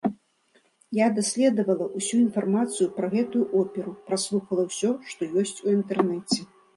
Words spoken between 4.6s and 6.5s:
ўсё, што ёсць у інтэрнэце.